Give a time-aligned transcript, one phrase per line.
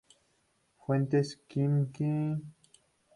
[0.77, 2.41] Fuentes Knight.